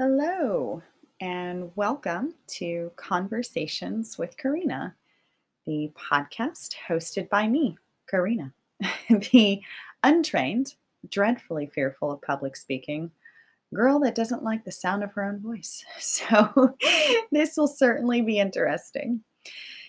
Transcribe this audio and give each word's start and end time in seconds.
Hello, 0.00 0.80
and 1.20 1.72
welcome 1.74 2.32
to 2.46 2.92
Conversations 2.94 4.16
with 4.16 4.36
Karina, 4.36 4.94
the 5.66 5.90
podcast 5.96 6.76
hosted 6.88 7.28
by 7.28 7.48
me, 7.48 7.76
Karina, 8.08 8.52
the 9.32 9.60
untrained, 10.04 10.76
dreadfully 11.10 11.66
fearful 11.66 12.12
of 12.12 12.22
public 12.22 12.54
speaking 12.54 13.10
girl 13.74 13.98
that 13.98 14.14
doesn't 14.14 14.44
like 14.44 14.64
the 14.64 14.70
sound 14.70 15.02
of 15.02 15.12
her 15.14 15.24
own 15.24 15.40
voice. 15.40 15.84
So, 15.98 16.76
this 17.32 17.56
will 17.56 17.66
certainly 17.66 18.20
be 18.20 18.38
interesting. 18.38 19.24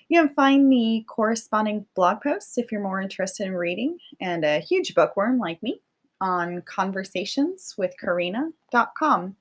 You 0.07 0.21
can 0.21 0.33
find 0.33 0.71
the 0.71 1.05
corresponding 1.07 1.85
blog 1.93 2.21
posts 2.21 2.57
if 2.57 2.71
you're 2.71 2.81
more 2.81 2.99
interested 2.99 3.45
in 3.45 3.53
reading 3.53 3.99
and 4.19 4.43
a 4.43 4.59
huge 4.59 4.95
bookworm 4.95 5.37
like 5.37 5.61
me 5.61 5.83
on 6.19 6.63
conversationswithkarina.com. 6.63 9.35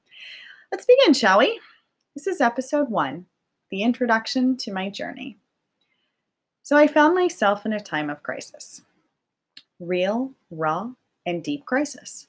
Let's 0.71 0.85
begin, 0.85 1.15
shall 1.15 1.39
we? 1.39 1.59
This 2.15 2.27
is 2.27 2.43
episode 2.43 2.91
one 2.91 3.25
the 3.71 3.83
introduction 3.83 4.55
to 4.59 4.73
my 4.73 4.91
journey. 4.91 5.39
So, 6.63 6.77
I 6.77 6.87
found 6.87 7.15
myself 7.15 7.65
in 7.65 7.73
a 7.73 7.81
time 7.81 8.11
of 8.11 8.23
crisis 8.23 8.83
real, 9.81 10.33
raw, 10.51 10.91
and 11.25 11.43
deep 11.43 11.65
crisis. 11.65 12.27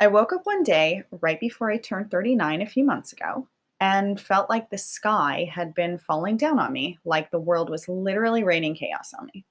I 0.00 0.06
woke 0.06 0.32
up 0.32 0.46
one 0.46 0.62
day 0.62 1.02
right 1.20 1.38
before 1.38 1.70
I 1.70 1.76
turned 1.76 2.10
39 2.10 2.62
a 2.62 2.66
few 2.66 2.82
months 2.82 3.12
ago 3.12 3.46
and 3.78 4.18
felt 4.18 4.48
like 4.48 4.70
the 4.70 4.78
sky 4.78 5.50
had 5.52 5.74
been 5.74 5.98
falling 5.98 6.38
down 6.38 6.58
on 6.58 6.72
me, 6.72 6.98
like 7.04 7.30
the 7.30 7.38
world 7.38 7.68
was 7.68 7.90
literally 7.90 8.42
raining 8.42 8.74
chaos 8.74 9.12
on 9.18 9.28
me. 9.34 9.44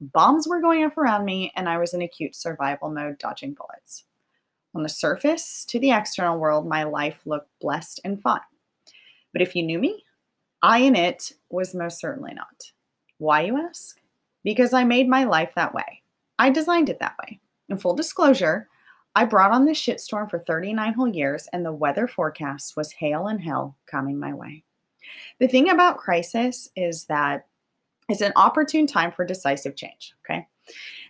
Bombs 0.00 0.48
were 0.48 0.60
going 0.60 0.84
off 0.84 0.98
around 0.98 1.24
me, 1.24 1.52
and 1.54 1.68
I 1.68 1.78
was 1.78 1.94
in 1.94 2.02
acute 2.02 2.34
survival 2.34 2.90
mode, 2.90 3.18
dodging 3.18 3.54
bullets. 3.54 4.04
On 4.74 4.82
the 4.82 4.88
surface, 4.88 5.64
to 5.66 5.78
the 5.78 5.92
external 5.92 6.38
world, 6.38 6.66
my 6.66 6.84
life 6.84 7.20
looked 7.24 7.50
blessed 7.60 8.00
and 8.04 8.20
fine. 8.20 8.40
But 9.32 9.42
if 9.42 9.56
you 9.56 9.62
knew 9.62 9.78
me, 9.78 10.04
I 10.62 10.78
in 10.78 10.96
it 10.96 11.32
was 11.50 11.74
most 11.74 12.00
certainly 12.00 12.34
not. 12.34 12.72
Why, 13.18 13.42
you 13.42 13.56
ask? 13.56 14.00
Because 14.44 14.72
I 14.72 14.84
made 14.84 15.08
my 15.08 15.24
life 15.24 15.50
that 15.56 15.74
way. 15.74 16.02
I 16.38 16.50
designed 16.50 16.88
it 16.88 17.00
that 17.00 17.16
way. 17.22 17.40
In 17.68 17.78
full 17.78 17.94
disclosure, 17.94 18.68
I 19.14 19.24
brought 19.24 19.52
on 19.52 19.64
this 19.64 19.78
shitstorm 19.78 20.30
for 20.30 20.38
39 20.38 20.94
whole 20.94 21.08
years, 21.08 21.48
and 21.52 21.64
the 21.64 21.72
weather 21.72 22.06
forecast 22.06 22.76
was 22.76 22.92
hail 22.92 23.26
and 23.26 23.40
hell 23.40 23.76
coming 23.86 24.18
my 24.18 24.32
way. 24.32 24.62
The 25.40 25.48
thing 25.48 25.70
about 25.70 25.98
crisis 25.98 26.68
is 26.76 27.04
that 27.06 27.46
it's 28.08 28.20
an 28.20 28.32
opportune 28.36 28.86
time 28.86 29.12
for 29.12 29.24
decisive 29.24 29.76
change, 29.76 30.14
okay? 30.24 30.46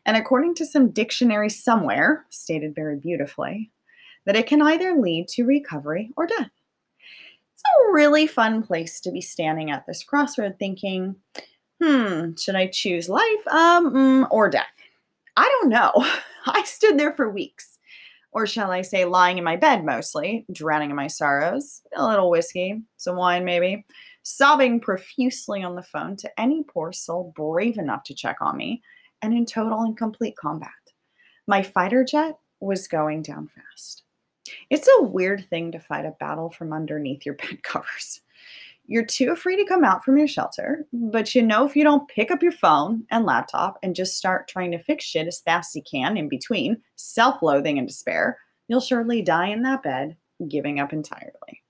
And 0.07 0.17
according 0.17 0.55
to 0.57 0.67
some 0.67 0.91
dictionary 0.91 1.51
somewhere, 1.51 2.27
stated 2.31 2.75
very 2.75 2.97
beautifully, 2.97 3.71
that 4.27 4.37
it 4.37 4.47
can 4.47 4.63
either 4.63 4.95
lead 4.95 5.29
to 5.29 5.45
recovery 5.45 6.11
or 6.17 6.27
death. 6.27 6.51
It's 7.55 7.63
a 7.63 7.93
really 7.93 8.27
fun 8.27 8.63
place 8.63 9.01
to 9.01 9.11
be 9.11 9.21
standing 9.21 9.71
at 9.71 9.87
this 9.87 10.05
crossroad 10.05 10.57
thinking, 10.59 11.17
hmm, 11.83 12.35
should 12.39 12.55
I 12.55 12.69
choose 12.69 13.09
life 13.09 13.47
um, 13.49 13.93
mm, 13.93 14.29
or 14.31 14.49
death? 14.49 14.67
I 15.37 15.49
don't 15.49 15.69
know. 15.69 15.93
I 16.47 16.63
stood 16.65 16.99
there 16.99 17.13
for 17.13 17.31
weeks. 17.31 17.79
Or 18.31 18.47
shall 18.47 18.71
I 18.71 18.83
say, 18.83 19.05
lying 19.05 19.39
in 19.39 19.45
my 19.45 19.57
bed 19.57 19.85
mostly, 19.85 20.45
drowning 20.53 20.91
in 20.91 20.97
my 20.97 21.07
sorrows, 21.07 21.81
a 21.97 22.07
little 22.07 22.31
whiskey, 22.31 22.83
some 22.99 23.17
wine 23.17 23.45
maybe, 23.45 23.87
sobbing 24.23 24.81
profusely 24.81 25.63
on 25.63 25.75
the 25.75 25.83
phone 25.83 26.17
to 26.17 26.41
any 26.41 26.63
poor 26.63 26.93
soul 26.93 27.33
brave 27.35 27.79
enough 27.79 28.05
to 28.05 28.15
check 28.15 28.37
on 28.41 28.57
me, 28.57 28.83
and 29.23 29.33
in 29.33 29.47
total 29.47 29.83
and 29.83 29.97
complete 29.97 30.37
combat. 30.37 30.71
My 31.47 31.63
fighter 31.63 32.05
jet 32.05 32.39
was 32.61 32.89
going 32.89 33.23
down 33.23 33.49
fast. 33.49 34.03
It's 34.71 34.89
a 34.99 35.03
weird 35.03 35.49
thing 35.49 35.73
to 35.73 35.81
fight 35.81 36.07
a 36.07 36.15
battle 36.21 36.51
from 36.51 36.73
underneath 36.73 37.25
your 37.25 37.35
bed 37.37 37.63
covers. 37.63 38.21
You're 38.87 39.05
too 39.05 39.31
afraid 39.33 39.57
to 39.57 39.67
come 39.67 39.85
out 39.85 40.03
from 40.03 40.17
your 40.17 40.29
shelter, 40.29 40.87
but 40.95 41.35
you 41.35 41.43
know 41.43 41.67
if 41.67 41.77
you 41.77 41.85
don't 41.85 42.09
pick 42.09 42.31
up 42.31 42.43
your 42.43 42.53
phone 42.53 43.05
and 43.11 43.27
laptop 43.27 43.79
and 43.83 43.95
just 43.95 44.17
start 44.17 44.49
trying 44.49 44.71
to 44.71 44.83
fix 44.83 45.05
shit 45.05 45.27
as 45.27 45.41
fast 45.41 45.73
as 45.73 45.77
you 45.77 45.83
can 45.83 46.17
in 46.17 46.29
between 46.29 46.81
self 46.97 47.43
loathing 47.43 47.79
and 47.79 47.87
despair, 47.87 48.39
you'll 48.67 48.81
surely 48.81 49.21
die 49.21 49.49
in 49.49 49.61
that 49.63 49.83
bed, 49.83 50.17
giving 50.49 50.81
up 50.81 50.95
entirely. 50.95 51.63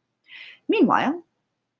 Meanwhile, 0.68 1.24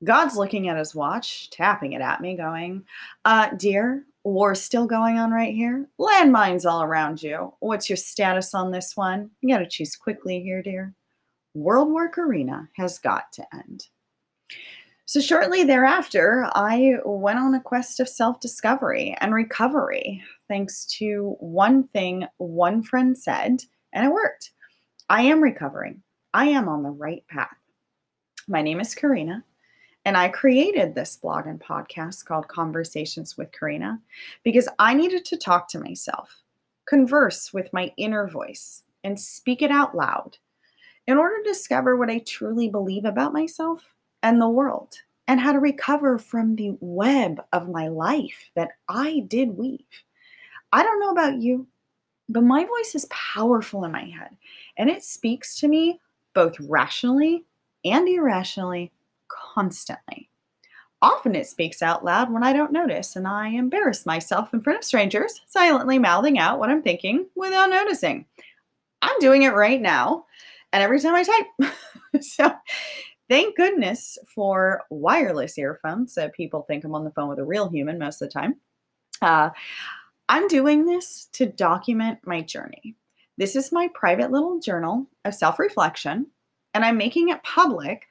God's 0.02 0.36
looking 0.36 0.68
at 0.68 0.78
his 0.78 0.94
watch, 0.94 1.50
tapping 1.50 1.92
it 1.92 2.00
at 2.00 2.20
me, 2.20 2.36
going, 2.36 2.84
uh, 3.24 3.50
Dear, 3.56 4.04
War's 4.32 4.60
still 4.60 4.86
going 4.86 5.18
on 5.18 5.30
right 5.30 5.54
here. 5.54 5.88
Landmines 5.98 6.64
all 6.64 6.82
around 6.82 7.22
you. 7.22 7.54
What's 7.60 7.88
your 7.88 7.96
status 7.96 8.54
on 8.54 8.70
this 8.70 8.96
one? 8.96 9.30
You 9.40 9.54
got 9.54 9.60
to 9.60 9.68
choose 9.68 9.96
quickly 9.96 10.40
here, 10.40 10.62
dear. 10.62 10.94
World 11.54 11.90
War 11.90 12.08
Karina 12.08 12.68
has 12.76 12.98
got 12.98 13.32
to 13.32 13.46
end. 13.54 13.88
So, 15.06 15.20
shortly 15.20 15.64
thereafter, 15.64 16.50
I 16.54 16.96
went 17.04 17.38
on 17.38 17.54
a 17.54 17.60
quest 17.60 17.98
of 17.98 18.08
self 18.08 18.40
discovery 18.40 19.16
and 19.20 19.32
recovery, 19.32 20.22
thanks 20.48 20.84
to 20.98 21.36
one 21.40 21.84
thing 21.88 22.26
one 22.36 22.82
friend 22.82 23.16
said, 23.16 23.62
and 23.92 24.06
it 24.06 24.12
worked. 24.12 24.50
I 25.08 25.22
am 25.22 25.42
recovering. 25.42 26.02
I 26.34 26.48
am 26.48 26.68
on 26.68 26.82
the 26.82 26.90
right 26.90 27.24
path. 27.28 27.56
My 28.46 28.60
name 28.60 28.80
is 28.80 28.94
Karina. 28.94 29.44
And 30.08 30.16
I 30.16 30.30
created 30.30 30.94
this 30.94 31.16
blog 31.16 31.46
and 31.46 31.60
podcast 31.60 32.24
called 32.24 32.48
Conversations 32.48 33.36
with 33.36 33.52
Karina 33.52 34.00
because 34.42 34.66
I 34.78 34.94
needed 34.94 35.26
to 35.26 35.36
talk 35.36 35.68
to 35.68 35.78
myself, 35.78 36.34
converse 36.86 37.52
with 37.52 37.70
my 37.74 37.92
inner 37.98 38.26
voice, 38.26 38.84
and 39.04 39.20
speak 39.20 39.60
it 39.60 39.70
out 39.70 39.94
loud 39.94 40.38
in 41.06 41.18
order 41.18 41.36
to 41.36 41.50
discover 41.50 41.94
what 41.94 42.08
I 42.08 42.20
truly 42.20 42.70
believe 42.70 43.04
about 43.04 43.34
myself 43.34 43.84
and 44.22 44.40
the 44.40 44.48
world 44.48 44.94
and 45.26 45.38
how 45.38 45.52
to 45.52 45.60
recover 45.60 46.16
from 46.18 46.56
the 46.56 46.78
web 46.80 47.42
of 47.52 47.68
my 47.68 47.88
life 47.88 48.50
that 48.54 48.70
I 48.88 49.26
did 49.28 49.58
weave. 49.58 49.84
I 50.72 50.84
don't 50.84 51.00
know 51.00 51.10
about 51.10 51.36
you, 51.36 51.66
but 52.30 52.44
my 52.44 52.64
voice 52.64 52.94
is 52.94 53.04
powerful 53.10 53.84
in 53.84 53.92
my 53.92 54.06
head 54.06 54.34
and 54.78 54.88
it 54.88 55.04
speaks 55.04 55.60
to 55.60 55.68
me 55.68 56.00
both 56.32 56.58
rationally 56.60 57.44
and 57.84 58.08
irrationally 58.08 58.90
constantly. 59.28 60.30
Often 61.00 61.36
it 61.36 61.46
speaks 61.46 61.80
out 61.80 62.04
loud 62.04 62.32
when 62.32 62.42
I 62.42 62.52
don't 62.52 62.72
notice, 62.72 63.14
and 63.14 63.26
I 63.26 63.48
embarrass 63.48 64.04
myself 64.04 64.52
in 64.52 64.60
front 64.60 64.80
of 64.80 64.84
strangers, 64.84 65.40
silently 65.46 65.98
mouthing 65.98 66.38
out 66.38 66.58
what 66.58 66.70
I'm 66.70 66.82
thinking 66.82 67.26
without 67.36 67.70
noticing. 67.70 68.26
I'm 69.00 69.18
doing 69.20 69.42
it 69.42 69.54
right 69.54 69.80
now, 69.80 70.24
and 70.72 70.82
every 70.82 71.00
time 71.00 71.14
I 71.14 71.22
type. 71.22 71.72
so, 72.20 72.52
thank 73.28 73.56
goodness 73.56 74.18
for 74.26 74.82
wireless 74.90 75.56
earphones 75.56 76.14
so 76.14 76.30
people 76.30 76.62
think 76.62 76.82
I'm 76.82 76.96
on 76.96 77.04
the 77.04 77.12
phone 77.12 77.28
with 77.28 77.38
a 77.38 77.44
real 77.44 77.68
human 77.68 77.98
most 77.98 78.20
of 78.20 78.28
the 78.28 78.32
time. 78.32 78.56
Uh, 79.22 79.50
I'm 80.28 80.48
doing 80.48 80.84
this 80.84 81.28
to 81.34 81.46
document 81.46 82.18
my 82.24 82.42
journey. 82.42 82.96
This 83.36 83.54
is 83.54 83.70
my 83.70 83.88
private 83.94 84.32
little 84.32 84.58
journal 84.58 85.06
of 85.24 85.32
self 85.32 85.60
reflection, 85.60 86.26
and 86.74 86.84
I'm 86.84 86.96
making 86.96 87.28
it 87.28 87.44
public 87.44 88.07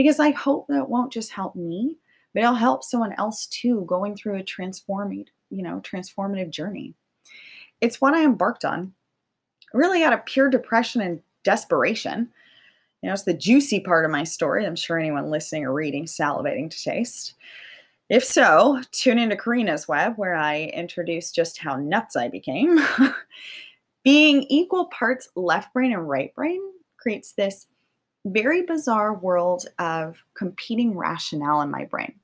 because 0.00 0.18
I 0.18 0.30
hope 0.30 0.66
that 0.68 0.88
won't 0.88 1.12
just 1.12 1.30
help 1.30 1.54
me, 1.54 1.98
but 2.32 2.42
it'll 2.42 2.54
help 2.54 2.82
someone 2.82 3.12
else 3.18 3.46
too 3.48 3.84
going 3.86 4.16
through 4.16 4.36
a 4.36 4.42
transforming, 4.42 5.26
you 5.50 5.62
know, 5.62 5.82
transformative 5.84 6.48
journey. 6.48 6.94
It's 7.82 8.00
what 8.00 8.14
I 8.14 8.24
embarked 8.24 8.64
on 8.64 8.94
really 9.74 10.02
out 10.02 10.14
of 10.14 10.24
pure 10.24 10.48
depression 10.48 11.02
and 11.02 11.20
desperation. 11.44 12.30
You 13.02 13.08
know, 13.08 13.12
it's 13.12 13.24
the 13.24 13.34
juicy 13.34 13.80
part 13.80 14.06
of 14.06 14.10
my 14.10 14.24
story. 14.24 14.64
I'm 14.64 14.74
sure 14.74 14.98
anyone 14.98 15.28
listening 15.28 15.66
or 15.66 15.74
reading 15.74 16.06
salivating 16.06 16.70
to 16.70 16.82
taste. 16.82 17.34
If 18.08 18.24
so, 18.24 18.80
tune 18.92 19.18
into 19.18 19.36
Karina's 19.36 19.86
Web, 19.86 20.14
where 20.16 20.34
I 20.34 20.72
introduce 20.74 21.30
just 21.30 21.58
how 21.58 21.76
nuts 21.76 22.16
I 22.16 22.28
became. 22.28 22.80
Being 24.02 24.44
equal 24.44 24.86
parts 24.86 25.28
left 25.36 25.74
brain 25.74 25.92
and 25.92 26.08
right 26.08 26.34
brain 26.34 26.62
creates 26.96 27.32
this 27.32 27.66
very 28.24 28.62
bizarre 28.62 29.14
world 29.14 29.66
of 29.78 30.18
competing 30.34 30.96
rationale 30.96 31.62
in 31.62 31.70
my 31.70 31.84
brain. 31.84 32.14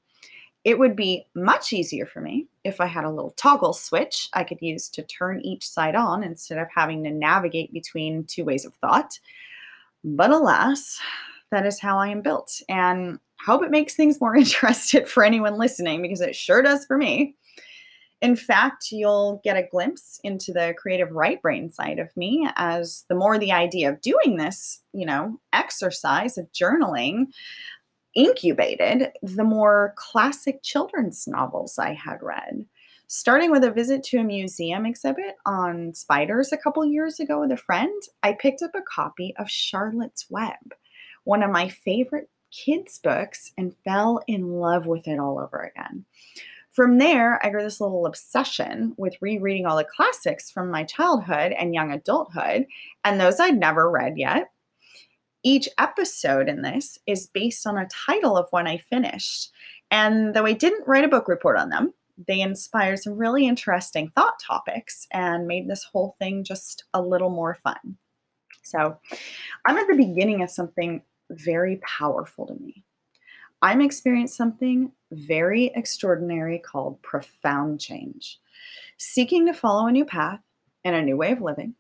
It 0.65 0.79
would 0.79 0.97
be 0.97 1.27
much 1.35 1.73
easier 1.73 2.07
for 2.07 2.21
me 2.21 2.49
if 2.65 2.81
I 2.81 2.87
had 2.87 3.05
a 3.05 3.11
little 3.11 3.31
toggle 3.31 3.73
switch 3.73 4.29
I 4.33 4.43
could 4.43 4.61
use 4.61 4.89
to 4.91 5.03
turn 5.03 5.41
each 5.43 5.67
side 5.67 5.95
on 5.95 6.25
instead 6.25 6.59
of 6.59 6.67
having 6.75 7.05
to 7.05 7.11
navigate 7.11 7.73
between 7.73 8.25
two 8.25 8.45
ways 8.45 8.65
of 8.65 8.75
thought. 8.75 9.19
But 10.03 10.33
alas, 10.33 11.01
that 11.51 11.67
is 11.67 11.81
how 11.81 11.99
I 11.99 12.09
am 12.09 12.21
built. 12.21 12.61
And 12.69 13.21
hope 13.45 13.63
it 13.63 13.71
makes 13.71 13.95
things 13.95 14.21
more 14.21 14.37
interested 14.37 15.09
for 15.09 15.25
anyone 15.25 15.57
listening 15.57 16.03
because 16.03 16.21
it 16.21 16.35
sure 16.35 16.63
does 16.63 16.85
for 16.85 16.99
me. 16.99 17.37
In 18.23 18.35
fact, 18.35 18.91
you'll 18.91 19.41
get 19.45 19.59
a 19.59 19.69
glimpse 19.71 20.19
into 20.25 20.53
the 20.53 20.75
creative 20.79 21.11
right 21.11 21.41
brain 21.43 21.71
side 21.71 21.99
of 21.99 22.17
me 22.17 22.49
as 22.57 23.05
the 23.09 23.15
more 23.15 23.39
the 23.39 23.53
idea 23.53 23.91
of 23.91 24.01
doing 24.01 24.37
this, 24.37 24.83
you 24.93 25.05
know, 25.05 25.39
exercise 25.53 26.39
of 26.39 26.51
journaling 26.53 27.27
incubated, 28.15 29.13
the 29.23 29.45
more 29.45 29.93
classic 29.97 30.63
children's 30.63 31.27
novels 31.29 31.79
I 31.79 31.93
had 31.93 32.23
read. 32.23 32.65
Starting 33.09 33.53
with 33.53 33.63
a 33.63 33.71
visit 33.71 34.03
to 34.03 34.19
a 34.19 34.25
museum 34.25 34.85
exhibit 34.85 35.37
on 35.45 35.95
spiders 35.95 36.51
a 36.51 36.57
couple 36.57 36.85
years 36.85 37.21
ago 37.21 37.41
with 37.41 37.53
a 37.53 37.57
friend, 37.57 38.03
I 38.23 38.33
picked 38.33 38.63
up 38.63 38.75
a 38.75 38.83
copy 38.83 39.33
of 39.39 39.49
Charlotte's 39.49 40.27
Web, 40.29 40.75
one 41.23 41.43
of 41.43 41.51
my 41.51 41.69
favorite 41.69 42.31
kids' 42.51 42.99
books 42.99 43.53
and 43.57 43.77
fell 43.85 44.23
in 44.27 44.49
love 44.49 44.87
with 44.87 45.07
it 45.07 45.21
all 45.21 45.39
over 45.39 45.61
again. 45.61 46.05
From 46.77 46.99
there, 46.99 47.41
I 47.43 47.49
grew 47.49 47.63
this 47.63 47.81
little 47.81 48.05
obsession 48.05 48.93
with 48.99 49.17
rereading 49.23 49.65
all 49.65 49.79
the 49.79 49.85
classics 49.85 50.51
from 50.51 50.71
my 50.71 50.85
childhood 50.85 51.53
and 51.53 51.73
young 51.73 51.91
adulthood, 51.91 52.67
and 53.03 53.19
those 53.19 53.41
I'd 53.41 53.59
never 53.59 53.91
read 53.91 54.19
yet. 54.19 54.51
Each 55.43 55.71
episode 55.79 56.51
in 56.51 56.61
this 56.61 56.99
is 57.07 57.29
based 57.29 57.67
on 57.67 57.79
a 57.79 57.89
title 57.89 58.37
of 58.37 58.49
one 58.51 58.67
I 58.67 58.77
finished. 58.77 59.53
And 59.91 60.35
though 60.35 60.45
I 60.45 60.53
didn't 60.53 60.87
write 60.87 61.07
a 61.07 61.09
book 61.09 61.29
report 61.29 61.57
on 61.57 61.71
them, 61.71 61.95
they 62.29 62.43
inspired 62.43 62.99
some 62.99 63.17
really 63.17 63.47
interesting 63.47 64.13
thought 64.15 64.39
topics 64.39 65.07
and 65.11 65.47
made 65.47 65.71
this 65.71 65.85
whole 65.85 66.15
thing 66.19 66.45
just 66.45 66.85
a 66.93 67.01
little 67.01 67.31
more 67.31 67.55
fun. 67.55 67.97
So, 68.65 68.99
I'm 69.65 69.79
at 69.79 69.89
the 69.89 69.95
beginning 69.95 70.43
of 70.43 70.51
something 70.51 71.01
very 71.31 71.77
powerful 71.77 72.47
to 72.49 72.55
me. 72.55 72.85
I'm 73.63 73.81
experiencing 73.81 74.35
something 74.35 74.93
very 75.13 75.67
extraordinary 75.75 76.59
called 76.59 77.01
profound 77.03 77.81
change, 77.81 78.39
seeking 78.99 79.47
to 79.47 79.55
follow 79.55 79.87
a 79.87 79.93
new 79.93 80.05
path 80.05 80.41
and 80.85 80.95
a 80.95 81.03
new 81.03 81.17
way 81.17 81.33
of 81.33 81.41
living. 81.41 81.75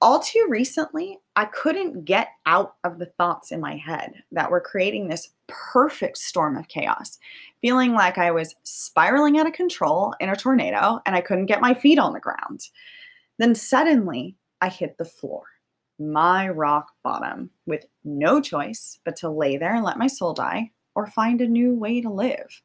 All 0.00 0.18
too 0.18 0.46
recently, 0.48 1.20
I 1.36 1.44
couldn't 1.44 2.04
get 2.04 2.28
out 2.44 2.74
of 2.82 2.98
the 2.98 3.06
thoughts 3.06 3.52
in 3.52 3.60
my 3.60 3.76
head 3.76 4.14
that 4.32 4.50
were 4.50 4.60
creating 4.60 5.06
this 5.06 5.28
perfect 5.46 6.18
storm 6.18 6.56
of 6.56 6.66
chaos, 6.66 7.18
feeling 7.60 7.92
like 7.92 8.18
I 8.18 8.32
was 8.32 8.56
spiraling 8.64 9.38
out 9.38 9.46
of 9.46 9.52
control 9.52 10.14
in 10.18 10.28
a 10.28 10.34
tornado 10.34 11.00
and 11.06 11.14
I 11.14 11.20
couldn't 11.20 11.46
get 11.46 11.60
my 11.60 11.72
feet 11.72 12.00
on 12.00 12.14
the 12.14 12.20
ground. 12.20 12.68
Then 13.38 13.54
suddenly, 13.54 14.34
I 14.60 14.68
hit 14.68 14.98
the 14.98 15.04
floor 15.04 15.44
my 15.98 16.48
rock 16.48 16.92
bottom 17.04 17.50
with 17.66 17.86
no 18.04 18.40
choice 18.40 18.98
but 19.04 19.16
to 19.16 19.30
lay 19.30 19.56
there 19.56 19.74
and 19.74 19.84
let 19.84 19.98
my 19.98 20.06
soul 20.06 20.32
die 20.32 20.70
or 20.94 21.06
find 21.06 21.40
a 21.40 21.48
new 21.48 21.74
way 21.74 22.00
to 22.00 22.10
live. 22.10 22.62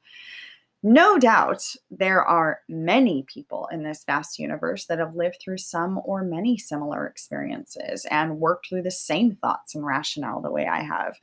No 0.83 1.17
doubt 1.17 1.63
there 1.89 2.23
are 2.23 2.61
many 2.69 3.25
people 3.27 3.67
in 3.71 3.83
this 3.83 4.03
vast 4.05 4.37
universe 4.37 4.85
that 4.85 4.99
have 4.99 5.15
lived 5.15 5.37
through 5.41 5.57
some 5.57 5.99
or 6.05 6.23
many 6.23 6.57
similar 6.57 7.07
experiences 7.07 8.05
and 8.11 8.39
worked 8.39 8.69
through 8.69 8.83
the 8.83 8.91
same 8.91 9.35
thoughts 9.35 9.73
and 9.73 9.85
rationale 9.85 10.39
the 10.39 10.51
way 10.51 10.67
I 10.67 10.81
have, 10.81 11.15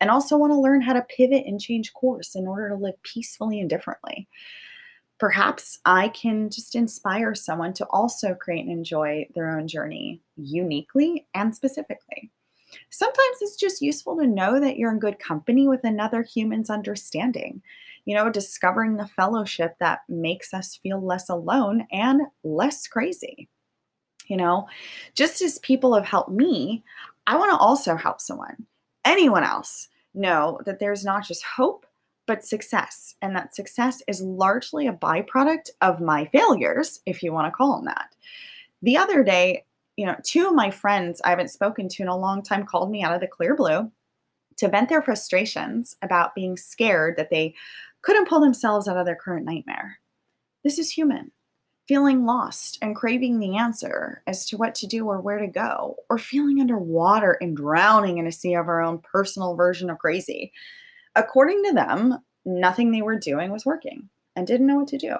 and 0.00 0.10
also 0.10 0.38
want 0.38 0.52
to 0.52 0.60
learn 0.60 0.80
how 0.80 0.92
to 0.92 1.02
pivot 1.02 1.44
and 1.44 1.60
change 1.60 1.92
course 1.92 2.36
in 2.36 2.46
order 2.46 2.68
to 2.68 2.76
live 2.76 3.02
peacefully 3.02 3.60
and 3.60 3.68
differently 3.68 4.28
perhaps 5.20 5.78
I 5.84 6.08
can 6.08 6.50
just 6.50 6.74
inspire 6.74 7.34
someone 7.34 7.74
to 7.74 7.86
also 7.90 8.34
create 8.34 8.64
and 8.64 8.72
enjoy 8.72 9.28
their 9.34 9.50
own 9.50 9.68
journey 9.68 10.22
uniquely 10.36 11.26
and 11.34 11.54
specifically. 11.54 12.32
Sometimes 12.90 13.38
it's 13.40 13.56
just 13.56 13.82
useful 13.82 14.16
to 14.18 14.26
know 14.26 14.60
that 14.60 14.76
you're 14.76 14.92
in 14.92 14.98
good 14.98 15.18
company 15.18 15.68
with 15.68 15.84
another 15.84 16.22
human's 16.22 16.70
understanding, 16.70 17.62
you 18.04 18.14
know, 18.14 18.30
discovering 18.30 18.96
the 18.96 19.06
fellowship 19.06 19.76
that 19.80 20.00
makes 20.08 20.54
us 20.54 20.76
feel 20.82 21.00
less 21.00 21.28
alone 21.28 21.86
and 21.92 22.22
less 22.44 22.86
crazy. 22.86 23.48
You 24.26 24.36
know, 24.36 24.68
just 25.14 25.42
as 25.42 25.58
people 25.58 25.94
have 25.94 26.06
helped 26.06 26.30
me, 26.30 26.84
I 27.26 27.36
want 27.36 27.50
to 27.50 27.56
also 27.56 27.96
help 27.96 28.20
someone, 28.20 28.66
anyone 29.04 29.44
else, 29.44 29.88
know 30.14 30.60
that 30.66 30.78
there's 30.78 31.04
not 31.04 31.24
just 31.24 31.44
hope, 31.44 31.86
but 32.26 32.44
success. 32.44 33.16
And 33.22 33.34
that 33.34 33.54
success 33.54 34.02
is 34.06 34.20
largely 34.22 34.86
a 34.86 34.92
byproduct 34.92 35.70
of 35.80 36.00
my 36.00 36.26
failures, 36.26 37.00
if 37.06 37.22
you 37.22 37.32
want 37.32 37.46
to 37.46 37.56
call 37.56 37.76
them 37.76 37.86
that. 37.86 38.14
The 38.82 38.96
other 38.96 39.24
day, 39.24 39.64
you 40.00 40.06
know, 40.06 40.16
two 40.24 40.48
of 40.48 40.54
my 40.54 40.70
friends 40.70 41.20
I 41.26 41.28
haven't 41.28 41.50
spoken 41.50 41.86
to 41.86 42.02
in 42.02 42.08
a 42.08 42.16
long 42.16 42.42
time 42.42 42.64
called 42.64 42.90
me 42.90 43.02
out 43.02 43.14
of 43.14 43.20
the 43.20 43.26
clear 43.26 43.54
blue 43.54 43.92
to 44.56 44.68
vent 44.68 44.88
their 44.88 45.02
frustrations 45.02 45.94
about 46.00 46.34
being 46.34 46.56
scared 46.56 47.18
that 47.18 47.28
they 47.28 47.54
couldn't 48.00 48.26
pull 48.26 48.40
themselves 48.40 48.88
out 48.88 48.96
of 48.96 49.04
their 49.04 49.14
current 49.14 49.44
nightmare. 49.44 49.98
This 50.64 50.78
is 50.78 50.90
human. 50.90 51.32
Feeling 51.86 52.24
lost 52.24 52.78
and 52.80 52.96
craving 52.96 53.40
the 53.40 53.58
answer 53.58 54.22
as 54.26 54.46
to 54.46 54.56
what 54.56 54.74
to 54.76 54.86
do 54.86 55.04
or 55.04 55.20
where 55.20 55.38
to 55.38 55.46
go, 55.46 55.96
or 56.08 56.16
feeling 56.16 56.62
underwater 56.62 57.36
and 57.42 57.54
drowning 57.54 58.16
in 58.16 58.26
a 58.26 58.32
sea 58.32 58.54
of 58.54 58.68
our 58.68 58.80
own 58.80 59.00
personal 59.00 59.54
version 59.54 59.90
of 59.90 59.98
crazy. 59.98 60.50
According 61.14 61.62
to 61.64 61.74
them, 61.74 62.20
nothing 62.46 62.90
they 62.90 63.02
were 63.02 63.18
doing 63.18 63.52
was 63.52 63.66
working 63.66 64.08
and 64.34 64.46
didn't 64.46 64.66
know 64.66 64.78
what 64.78 64.88
to 64.88 64.98
do. 64.98 65.16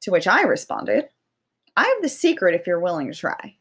To 0.00 0.10
which 0.10 0.26
I 0.26 0.44
responded, 0.44 1.10
I 1.76 1.84
have 1.84 2.00
the 2.00 2.08
secret 2.08 2.54
if 2.54 2.66
you're 2.66 2.80
willing 2.80 3.12
to 3.12 3.18
try. 3.18 3.56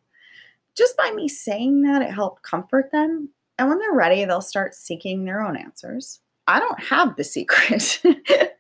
Just 0.78 0.96
by 0.96 1.12
me 1.12 1.28
saying 1.28 1.82
that, 1.82 2.02
it 2.02 2.12
helped 2.12 2.44
comfort 2.44 2.92
them. 2.92 3.30
And 3.58 3.68
when 3.68 3.80
they're 3.80 3.94
ready, 3.94 4.24
they'll 4.26 4.42
start 4.42 4.76
seeking 4.76 5.26
their 5.26 5.42
own 5.42 5.58
answers. 5.58 6.20
I 6.46 6.60
don't 6.60 6.80
have 6.80 7.16
the 7.16 7.24
secret. 7.26 8.02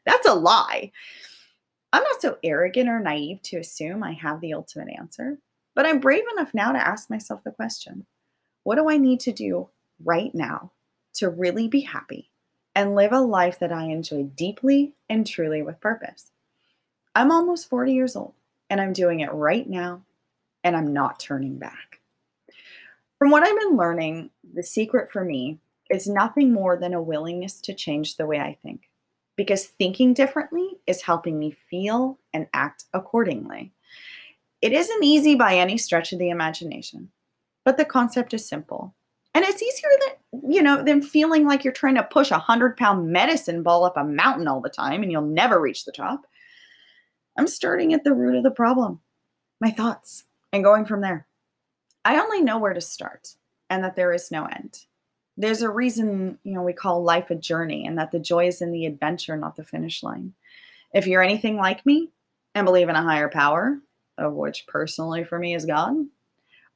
That's 0.05 0.27
a 0.27 0.33
lie. 0.33 0.91
I'm 1.93 2.03
not 2.03 2.21
so 2.21 2.37
arrogant 2.43 2.89
or 2.89 2.99
naive 2.99 3.41
to 3.43 3.57
assume 3.57 4.03
I 4.03 4.13
have 4.13 4.41
the 4.41 4.53
ultimate 4.53 4.89
answer, 4.97 5.37
but 5.75 5.85
I'm 5.85 5.99
brave 5.99 6.23
enough 6.33 6.53
now 6.53 6.71
to 6.71 6.85
ask 6.85 7.09
myself 7.09 7.43
the 7.43 7.51
question 7.51 8.05
what 8.63 8.75
do 8.75 8.89
I 8.89 8.97
need 8.97 9.21
to 9.21 9.31
do 9.31 9.69
right 10.03 10.33
now 10.35 10.73
to 11.13 11.29
really 11.29 11.69
be 11.69 11.81
happy 11.81 12.29
and 12.75 12.95
live 12.95 13.13
a 13.13 13.21
life 13.21 13.59
that 13.59 13.71
I 13.71 13.85
enjoy 13.85 14.23
deeply 14.23 14.93
and 15.09 15.25
truly 15.25 15.61
with 15.61 15.79
purpose. 15.79 16.31
I'm 17.15 17.31
almost 17.31 17.69
40 17.69 17.93
years 17.93 18.15
old 18.15 18.33
and 18.69 18.81
I'm 18.81 18.93
doing 18.93 19.21
it 19.21 19.31
right 19.31 19.67
now 19.67 20.03
and 20.63 20.75
I'm 20.75 20.91
not 20.93 21.19
turning 21.19 21.57
back. 21.57 22.01
From 23.19 23.31
what 23.31 23.43
I've 23.43 23.59
been 23.59 23.77
learning, 23.77 24.29
the 24.53 24.63
secret 24.63 25.11
for 25.11 25.23
me 25.23 25.59
is 25.89 26.07
nothing 26.07 26.53
more 26.53 26.77
than 26.77 26.93
a 26.93 27.01
willingness 27.01 27.59
to 27.61 27.73
change 27.73 28.15
the 28.15 28.27
way 28.27 28.39
I 28.39 28.57
think 28.61 28.89
because 29.35 29.65
thinking 29.65 30.13
differently 30.13 30.67
is 30.85 31.01
helping 31.01 31.39
me 31.39 31.55
feel 31.69 32.19
and 32.33 32.47
act 32.53 32.85
accordingly. 32.93 33.71
It 34.61 34.73
isn't 34.73 35.03
easy 35.03 35.35
by 35.35 35.55
any 35.55 35.77
stretch 35.77 36.11
of 36.11 36.19
the 36.19 36.29
imagination, 36.29 37.11
but 37.63 37.77
the 37.77 37.85
concept 37.85 38.33
is 38.33 38.47
simple 38.47 38.95
and 39.33 39.45
it's 39.45 39.61
easier 39.61 39.89
than, 40.01 40.51
you 40.51 40.61
know, 40.63 40.83
than 40.83 41.01
feeling 41.01 41.45
like 41.45 41.63
you're 41.63 41.73
trying 41.73 41.95
to 41.95 42.03
push 42.03 42.31
a 42.31 42.39
hundred 42.39 42.75
pound 42.75 43.11
medicine 43.11 43.61
ball 43.61 43.83
up 43.83 43.95
a 43.95 44.03
mountain 44.03 44.47
all 44.47 44.61
the 44.61 44.69
time 44.69 45.03
and 45.03 45.11
you'll 45.11 45.21
never 45.21 45.61
reach 45.61 45.85
the 45.85 45.91
top. 45.91 46.25
I'm 47.37 47.47
starting 47.47 47.93
at 47.93 48.03
the 48.03 48.13
root 48.13 48.35
of 48.35 48.43
the 48.43 48.51
problem, 48.51 48.99
my 49.61 49.69
thoughts, 49.69 50.23
and 50.51 50.63
going 50.63 50.85
from 50.85 51.01
there. 51.01 51.27
I 52.07 52.21
only 52.21 52.41
know 52.41 52.57
where 52.57 52.73
to 52.73 52.79
start 52.79 53.35
and 53.69 53.83
that 53.83 53.97
there 53.97 54.13
is 54.13 54.31
no 54.31 54.45
end. 54.45 54.85
There's 55.35 55.61
a 55.61 55.69
reason, 55.69 56.39
you 56.45 56.53
know, 56.53 56.61
we 56.61 56.71
call 56.71 57.03
life 57.03 57.29
a 57.29 57.35
journey 57.35 57.85
and 57.85 57.97
that 57.97 58.11
the 58.11 58.19
joy 58.19 58.47
is 58.47 58.61
in 58.61 58.71
the 58.71 58.85
adventure, 58.85 59.35
not 59.35 59.57
the 59.57 59.65
finish 59.65 60.01
line. 60.01 60.33
If 60.93 61.05
you're 61.05 61.21
anything 61.21 61.57
like 61.57 61.85
me 61.85 62.07
and 62.55 62.63
believe 62.63 62.87
in 62.87 62.95
a 62.95 63.03
higher 63.03 63.27
power, 63.27 63.79
of 64.17 64.31
which 64.35 64.67
personally 64.67 65.25
for 65.25 65.37
me 65.37 65.53
is 65.53 65.65
God, 65.65 65.97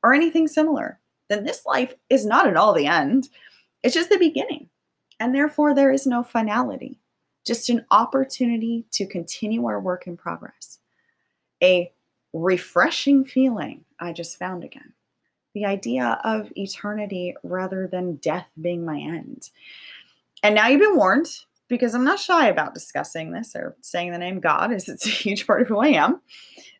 or 0.03 0.13
anything 0.13 0.49
similar, 0.49 0.99
then 1.29 1.45
this 1.45 1.65
life 1.65 1.93
is 2.09 2.25
not 2.25 2.45
at 2.45 2.57
all 2.57 2.73
the 2.73 2.87
end. 2.87 3.29
It's 3.83 3.95
just 3.95 4.09
the 4.09 4.17
beginning. 4.17 4.67
And 5.17 5.33
therefore, 5.33 5.73
there 5.73 5.93
is 5.93 6.05
no 6.05 6.23
finality, 6.23 6.99
just 7.47 7.69
an 7.69 7.85
opportunity 7.89 8.85
to 8.91 9.07
continue 9.07 9.65
our 9.65 9.79
work 9.79 10.07
in 10.07 10.17
progress. 10.17 10.79
A 11.63 11.93
refreshing 12.33 13.23
feeling 13.23 13.85
I 13.97 14.11
just 14.11 14.37
found 14.37 14.65
again. 14.65 14.91
The 15.53 15.65
idea 15.65 16.19
of 16.23 16.51
eternity 16.55 17.35
rather 17.43 17.87
than 17.87 18.15
death 18.15 18.47
being 18.59 18.85
my 18.85 18.97
end. 18.97 19.49
And 20.43 20.55
now 20.55 20.67
you've 20.67 20.81
been 20.81 20.95
warned 20.95 21.27
because 21.67 21.93
I'm 21.95 22.03
not 22.03 22.19
shy 22.19 22.49
about 22.49 22.73
discussing 22.73 23.31
this 23.31 23.55
or 23.55 23.75
saying 23.81 24.11
the 24.11 24.17
name 24.17 24.39
God, 24.39 24.73
as 24.73 24.89
it's 24.89 25.05
a 25.07 25.09
huge 25.09 25.47
part 25.47 25.61
of 25.61 25.67
who 25.67 25.79
I 25.79 25.89
am. 25.89 26.21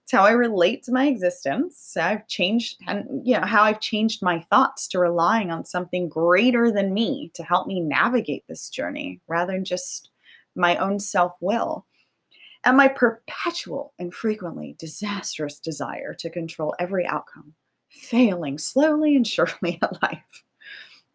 It's 0.04 0.12
how 0.12 0.26
I 0.26 0.32
relate 0.32 0.84
to 0.84 0.92
my 0.92 1.08
existence. 1.08 1.96
I've 1.96 2.28
changed 2.28 2.78
and 2.88 3.26
you 3.26 3.40
know 3.40 3.46
how 3.46 3.64
I've 3.64 3.80
changed 3.80 4.22
my 4.22 4.42
thoughts 4.50 4.90
to 4.90 5.00
relying 5.00 5.52
on 5.52 5.64
something 5.64 6.10
greater 6.10 6.72
than 6.72 6.94
me 6.94 7.32
to 7.36 7.44
help 7.44 7.68
me 7.68 7.80
navigate 7.80 8.44
this 8.50 8.70
journey 8.70 9.22
rather 9.28 9.54
than 9.54 9.64
just 9.64 10.10
my 10.56 10.76
own 10.76 11.00
self-will. 11.00 11.86
And 12.66 12.78
my 12.78 12.90
perpetual 12.90 13.94
and 13.98 14.14
frequently 14.14 14.76
disastrous 14.78 15.60
desire 15.60 16.14
to 16.16 16.30
control 16.30 16.76
every 16.78 17.08
outcome, 17.08 17.54
failing 17.92 18.58
slowly 18.58 19.16
and 19.16 19.28
surely 19.28 19.80
at 19.82 20.02
life. 20.02 20.44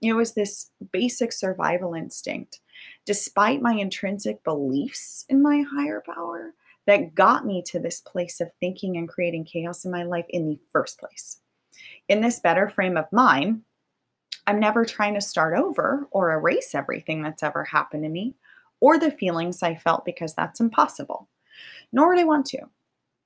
It 0.03 0.13
was 0.13 0.35
this 0.35 0.71
basic 0.93 1.33
survival 1.33 1.95
instinct, 1.95 2.61
despite 3.07 3.63
my 3.63 3.73
intrinsic 3.73 4.45
beliefs 4.45 5.25
in 5.29 5.43
my 5.43 5.63
higher 5.63 6.03
power 6.07 6.55
that 6.87 7.15
got 7.15 7.47
me 7.47 7.63
to 7.67 7.81
this 7.81 8.01
place 8.01 8.41
of 8.41 8.51
thinking 8.61 8.97
and 8.97 9.09
creating 9.09 9.45
chaos 9.45 9.85
in 9.85 9.91
my 9.91 10.05
life 10.05 10.27
in 10.29 10.47
the 10.47 10.59
first 10.71 11.01
place. 11.01 11.41
In 12.09 12.21
this 12.21 12.41
better 12.41 12.69
frame 12.69 12.97
of 12.97 13.13
mind, 13.13 13.63
I'm 14.47 14.61
never 14.61 14.85
trying 14.85 15.15
to 15.15 15.21
start 15.21 15.59
over 15.59 16.07
or 16.13 16.33
erase 16.33 16.75
everything 16.75 17.23
that's 17.23 17.43
ever 17.43 17.65
happened 17.65 18.05
to 18.05 18.09
me 18.09 18.35
or 18.81 18.99
the 18.99 19.11
feelings 19.11 19.63
I 19.63 19.75
felt 19.75 20.05
because 20.05 20.35
that's 20.35 20.61
impossible. 20.61 21.29
Nor 21.93 22.11
would 22.11 22.19
I 22.19 22.25
want 22.25 22.47
to, 22.47 22.59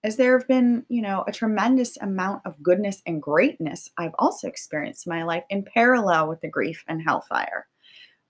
as 0.03 0.17
there 0.17 0.39
have 0.39 0.49
been, 0.49 0.85
you 0.89 1.03
know, 1.03 1.25
a 1.27 1.33
tremendous 1.33 1.97
amount 1.99 2.43
of 2.47 2.63
goodness 2.63 3.03
and 3.07 3.21
greatness 3.21 3.91
I've 3.99 4.15
also 4.19 4.49
experienced 4.49 5.07
in 5.07 5.11
my 5.11 5.25
life 5.25 5.45
in 5.51 5.63
parallel 5.63 6.29
with 6.29 6.41
the 6.41 6.49
grief 6.49 6.85
and 6.89 7.03
hellfire. 7.03 7.67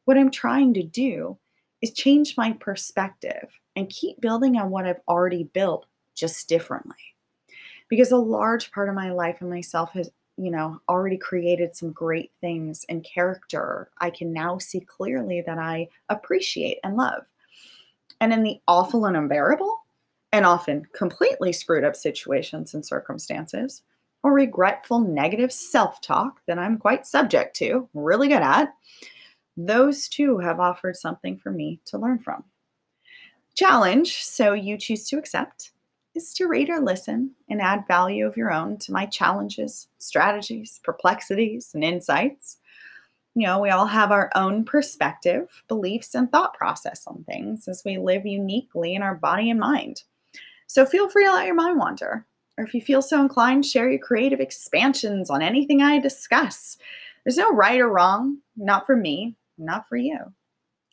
What 0.05 0.19
I'm 0.19 0.31
trying 0.31 0.75
to 0.75 0.83
do 0.83 1.39
is 1.81 1.93
change 1.93 2.37
my 2.37 2.53
perspective 2.55 3.49
and 3.77 3.89
keep 3.89 4.21
building 4.21 4.57
on 4.57 4.71
what 4.71 4.87
I've 4.87 5.01
already 5.09 5.45
built 5.45 5.87
just 6.17 6.49
differently. 6.49 6.97
Because 7.89 8.11
a 8.11 8.17
large 8.17 8.73
part 8.73 8.89
of 8.89 8.95
my 8.95 9.11
life 9.13 9.37
and 9.41 9.51
myself 9.51 9.93
has, 9.93 10.11
you 10.37 10.51
know, 10.51 10.81
already 10.89 11.17
created 11.17 11.77
some 11.77 11.93
great 11.93 12.33
things 12.41 12.85
and 12.89 13.05
character 13.05 13.91
I 14.01 14.11
can 14.11 14.33
now 14.33 14.59
see 14.59 14.81
clearly 14.81 15.43
that 15.47 15.59
I 15.59 15.89
appreciate 16.09 16.79
and 16.83 16.97
love. 16.97 17.23
And 18.21 18.33
in 18.33 18.43
the 18.43 18.61
awful 18.69 19.07
and 19.07 19.17
unbearable, 19.17 19.80
and 20.33 20.47
often 20.47 20.87
completely 20.95 21.53
screwed 21.53 21.85
up 21.85 21.97
situations 21.97 22.75
and 22.75 22.85
circumstances, 22.85 23.83
or 24.23 24.33
regretful 24.33 25.01
negative 25.01 25.53
self 25.53 26.01
talk 26.01 26.41
that 26.47 26.59
I'm 26.59 26.79
quite 26.79 27.07
subject 27.07 27.57
to, 27.57 27.89
really 27.95 28.29
good 28.29 28.43
at, 28.43 28.75
those 29.57 30.09
too 30.09 30.39
have 30.39 30.61
offered 30.61 30.97
something 30.97 31.37
for 31.37 31.51
me 31.51 31.81
to 31.87 31.99
learn 31.99 32.19
from. 32.19 32.45
Challenge, 33.57 34.13
so 34.13 34.53
you 34.53 34.79
choose 34.79 35.09
to 35.09 35.19
accept, 35.19 35.73
is 36.15 36.33
to 36.35 36.47
read 36.47 36.71
or 36.71 36.81
listen 36.81 37.33
and 37.49 37.61
add 37.61 37.87
value 37.87 38.27
of 38.27 38.37
your 38.37 38.53
own 38.53 38.79
to 38.79 38.93
my 38.93 39.07
challenges, 39.07 39.89
strategies, 39.99 40.81
perplexities, 40.83 41.71
and 41.75 41.85
insights. 41.85 42.59
You 43.35 43.47
know, 43.47 43.61
we 43.61 43.71
all 43.71 43.87
have 43.87 44.11
our 44.11 44.31
own 44.35 44.65
perspective, 44.65 45.63
beliefs, 45.69 46.15
and 46.15 46.31
thought 46.31 46.55
process 46.55 47.05
on 47.07 47.25
things 47.25 47.69
as 47.69 47.83
we 47.85 47.99
live 47.99 48.27
uniquely 48.27 48.95
in 48.95 49.03
our 49.03 49.15
body 49.15 49.51
and 49.51 49.61
mind. 49.61 50.03
So 50.71 50.87
feel 50.87 51.09
free 51.09 51.25
to 51.25 51.33
let 51.33 51.47
your 51.47 51.57
mind 51.57 51.81
wander. 51.81 52.25
Or 52.57 52.63
if 52.63 52.75
you 52.75 52.81
feel 52.81 53.03
so 53.03 53.21
inclined, 53.21 53.67
share 53.67 53.91
your 53.91 53.99
creative 53.99 54.39
expansions 54.39 55.29
on 55.29 55.43
anything 55.43 55.83
I 55.83 55.99
discuss. 55.99 56.79
There's 57.25 57.37
no 57.37 57.51
right 57.51 57.81
or 57.81 57.89
wrong, 57.89 58.39
not 58.57 58.87
for 58.87 58.95
me, 58.95 59.35
not 59.59 59.89
for 59.89 59.97
you. 59.97 60.17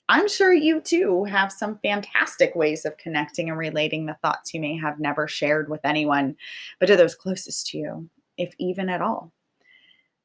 I'm 0.09 0.27
sure 0.27 0.51
you 0.51 0.81
too 0.81 1.25
have 1.25 1.51
some 1.51 1.77
fantastic 1.83 2.55
ways 2.55 2.85
of 2.85 2.97
connecting 2.97 3.51
and 3.51 3.57
relating 3.59 4.07
the 4.07 4.17
thoughts 4.23 4.51
you 4.51 4.59
may 4.59 4.75
have 4.77 4.99
never 4.99 5.27
shared 5.27 5.69
with 5.69 5.81
anyone, 5.83 6.37
but 6.79 6.87
to 6.87 6.95
those 6.95 7.13
closest 7.13 7.67
to 7.67 7.77
you, 7.77 8.09
if 8.35 8.55
even 8.57 8.89
at 8.89 9.03
all. 9.03 9.31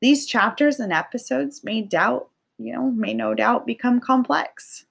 These 0.01 0.25
chapters 0.25 0.81
and 0.81 0.95
episodes 0.95 1.63
may 1.63 1.83
doubt, 1.83 2.31
you 2.57 2.73
know, 2.73 2.91
may 2.91 3.13
no 3.13 3.35
doubt 3.35 3.67
become 3.67 4.01
complex, 4.01 4.87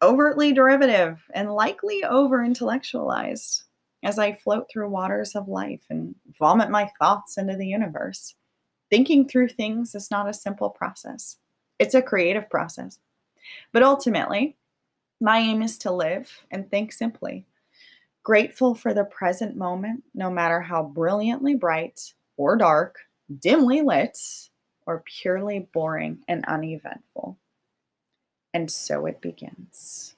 overtly 0.00 0.54
derivative, 0.54 1.22
and 1.34 1.52
likely 1.52 2.02
over 2.02 2.42
intellectualized 2.42 3.64
as 4.06 4.20
I 4.20 4.34
float 4.36 4.70
through 4.70 4.88
waters 4.88 5.34
of 5.34 5.48
life 5.48 5.80
and 5.90 6.14
vomit 6.38 6.70
my 6.70 6.88
thoughts 6.96 7.36
into 7.36 7.56
the 7.56 7.66
universe. 7.66 8.36
Thinking 8.88 9.26
through 9.26 9.48
things 9.48 9.96
is 9.96 10.12
not 10.12 10.28
a 10.28 10.32
simple 10.32 10.70
process, 10.70 11.38
it's 11.80 11.94
a 11.94 12.00
creative 12.00 12.48
process. 12.48 13.00
But 13.72 13.82
ultimately, 13.82 14.56
my 15.20 15.38
aim 15.38 15.60
is 15.60 15.76
to 15.78 15.90
live 15.90 16.30
and 16.52 16.70
think 16.70 16.92
simply, 16.92 17.46
grateful 18.22 18.76
for 18.76 18.94
the 18.94 19.04
present 19.04 19.56
moment, 19.56 20.04
no 20.14 20.30
matter 20.30 20.60
how 20.60 20.84
brilliantly 20.84 21.56
bright 21.56 22.14
or 22.36 22.56
dark, 22.56 22.98
dimly 23.40 23.82
lit, 23.82 24.16
or 24.86 25.02
purely 25.04 25.68
boring 25.74 26.18
and 26.28 26.44
uneventful. 26.44 27.38
And 28.54 28.70
so 28.70 29.06
it 29.06 29.20
begins. 29.20 30.15